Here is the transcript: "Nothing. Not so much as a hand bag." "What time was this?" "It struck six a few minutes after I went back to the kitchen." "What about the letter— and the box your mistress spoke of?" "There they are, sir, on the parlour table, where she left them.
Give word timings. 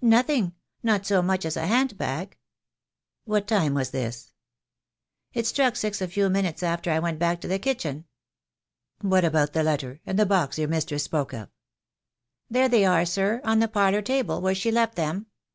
"Nothing. 0.00 0.54
Not 0.82 1.04
so 1.04 1.20
much 1.20 1.44
as 1.44 1.58
a 1.58 1.66
hand 1.66 1.98
bag." 1.98 2.38
"What 3.26 3.46
time 3.46 3.74
was 3.74 3.90
this?" 3.90 4.32
"It 5.34 5.46
struck 5.46 5.76
six 5.76 6.00
a 6.00 6.08
few 6.08 6.30
minutes 6.30 6.62
after 6.62 6.90
I 6.90 6.98
went 6.98 7.18
back 7.18 7.38
to 7.42 7.48
the 7.48 7.58
kitchen." 7.58 8.06
"What 9.02 9.26
about 9.26 9.52
the 9.52 9.62
letter— 9.62 10.00
and 10.06 10.18
the 10.18 10.24
box 10.24 10.58
your 10.58 10.68
mistress 10.68 11.02
spoke 11.02 11.34
of?" 11.34 11.50
"There 12.48 12.70
they 12.70 12.86
are, 12.86 13.04
sir, 13.04 13.42
on 13.44 13.58
the 13.58 13.68
parlour 13.68 14.00
table, 14.00 14.40
where 14.40 14.54
she 14.54 14.70
left 14.70 14.94
them. 14.94 15.26